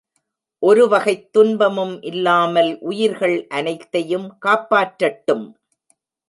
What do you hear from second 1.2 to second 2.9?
துன்பமும் இல்லாமல்